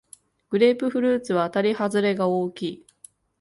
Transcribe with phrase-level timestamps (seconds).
[0.49, 2.85] グレープフルーツはあたりはずれが大きい